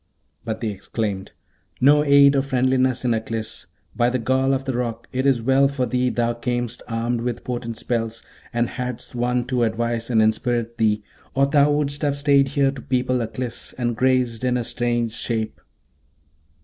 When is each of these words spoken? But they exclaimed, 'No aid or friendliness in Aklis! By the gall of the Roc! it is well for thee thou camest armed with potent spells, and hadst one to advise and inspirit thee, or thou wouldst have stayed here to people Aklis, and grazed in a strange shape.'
But 0.43 0.61
they 0.61 0.71
exclaimed, 0.71 1.31
'No 1.79 2.03
aid 2.03 2.35
or 2.35 2.41
friendliness 2.41 3.05
in 3.05 3.13
Aklis! 3.13 3.67
By 3.95 4.09
the 4.09 4.17
gall 4.17 4.51
of 4.51 4.65
the 4.65 4.73
Roc! 4.73 5.07
it 5.11 5.27
is 5.27 5.43
well 5.43 5.67
for 5.67 5.85
thee 5.85 6.09
thou 6.09 6.33
camest 6.33 6.81
armed 6.87 7.21
with 7.21 7.43
potent 7.43 7.77
spells, 7.77 8.23
and 8.51 8.67
hadst 8.67 9.13
one 9.13 9.45
to 9.45 9.61
advise 9.61 10.09
and 10.09 10.19
inspirit 10.19 10.79
thee, 10.79 11.03
or 11.35 11.45
thou 11.45 11.71
wouldst 11.71 12.01
have 12.01 12.17
stayed 12.17 12.47
here 12.47 12.71
to 12.71 12.81
people 12.81 13.21
Aklis, 13.21 13.75
and 13.77 13.95
grazed 13.95 14.43
in 14.43 14.57
a 14.57 14.63
strange 14.63 15.13
shape.' 15.13 15.61